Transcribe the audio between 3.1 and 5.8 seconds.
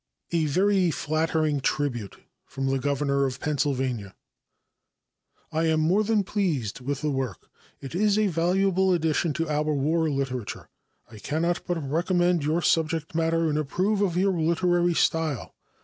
of Pennsylvania. I am